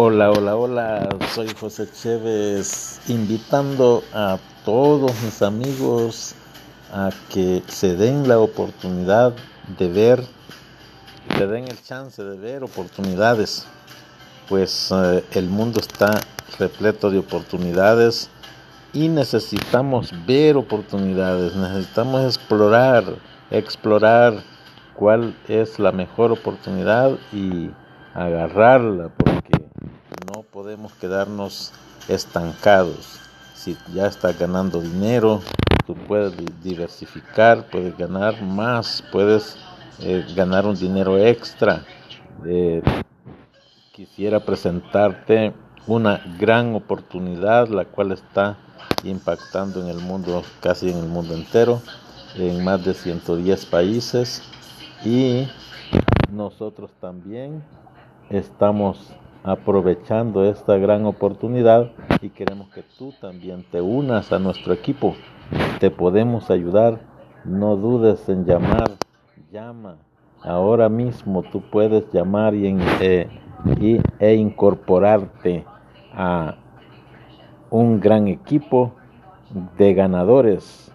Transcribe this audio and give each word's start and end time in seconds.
Hola, 0.00 0.30
hola, 0.30 0.54
hola, 0.54 1.08
soy 1.34 1.48
José 1.58 1.88
Chévez, 1.90 3.00
invitando 3.08 4.04
a 4.14 4.38
todos 4.64 5.10
mis 5.24 5.42
amigos 5.42 6.36
a 6.92 7.10
que 7.34 7.64
se 7.66 7.96
den 7.96 8.28
la 8.28 8.38
oportunidad 8.38 9.34
de 9.76 9.88
ver, 9.88 10.24
se 11.36 11.48
den 11.48 11.66
el 11.66 11.82
chance 11.82 12.22
de 12.22 12.36
ver 12.36 12.62
oportunidades, 12.62 13.66
pues 14.48 14.94
eh, 14.94 15.24
el 15.32 15.48
mundo 15.48 15.80
está 15.80 16.20
repleto 16.60 17.10
de 17.10 17.18
oportunidades 17.18 18.30
y 18.92 19.08
necesitamos 19.08 20.14
ver 20.28 20.56
oportunidades, 20.56 21.56
necesitamos 21.56 22.36
explorar, 22.36 23.02
explorar 23.50 24.44
cuál 24.94 25.34
es 25.48 25.80
la 25.80 25.90
mejor 25.90 26.30
oportunidad 26.30 27.18
y 27.32 27.72
agarrarla 28.14 29.10
no 29.26 29.37
podemos 30.68 30.92
quedarnos 30.92 31.72
estancados. 32.08 33.18
Si 33.54 33.74
ya 33.94 34.06
estás 34.06 34.38
ganando 34.38 34.82
dinero, 34.82 35.40
tú 35.86 35.94
puedes 35.94 36.34
diversificar, 36.62 37.70
puedes 37.70 37.96
ganar 37.96 38.42
más, 38.42 39.02
puedes 39.10 39.56
eh, 40.00 40.26
ganar 40.36 40.66
un 40.66 40.74
dinero 40.74 41.16
extra. 41.16 41.86
Eh, 42.44 42.82
quisiera 43.92 44.40
presentarte 44.40 45.54
una 45.86 46.20
gran 46.38 46.74
oportunidad, 46.74 47.68
la 47.68 47.86
cual 47.86 48.12
está 48.12 48.58
impactando 49.04 49.80
en 49.80 49.88
el 49.88 50.00
mundo, 50.00 50.42
casi 50.60 50.90
en 50.90 50.98
el 50.98 51.06
mundo 51.06 51.32
entero, 51.32 51.80
en 52.34 52.62
más 52.62 52.84
de 52.84 52.92
110 52.92 53.64
países 53.64 54.42
y 55.02 55.48
nosotros 56.30 56.90
también 57.00 57.62
estamos 58.28 58.98
aprovechando 59.42 60.44
esta 60.44 60.76
gran 60.76 61.06
oportunidad 61.06 61.92
y 62.20 62.30
queremos 62.30 62.68
que 62.70 62.82
tú 62.98 63.12
también 63.20 63.64
te 63.70 63.80
unas 63.80 64.32
a 64.32 64.38
nuestro 64.38 64.72
equipo. 64.72 65.14
Te 65.80 65.90
podemos 65.90 66.50
ayudar. 66.50 67.00
No 67.44 67.76
dudes 67.76 68.28
en 68.28 68.44
llamar. 68.44 68.90
Llama. 69.50 69.96
Ahora 70.42 70.88
mismo 70.88 71.42
tú 71.42 71.62
puedes 71.62 72.12
llamar 72.12 72.54
y, 72.54 72.76
eh, 73.00 73.28
e 74.18 74.34
incorporarte 74.34 75.64
a 76.12 76.56
un 77.70 78.00
gran 78.00 78.28
equipo 78.28 78.92
de 79.76 79.94
ganadores. 79.94 80.92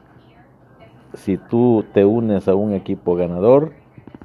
Si 1.13 1.37
tú 1.37 1.85
te 1.93 2.05
unes 2.05 2.47
a 2.47 2.55
un 2.55 2.73
equipo 2.73 3.15
ganador, 3.15 3.73